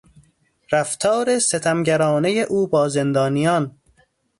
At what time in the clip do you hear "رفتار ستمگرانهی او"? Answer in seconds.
0.71-2.67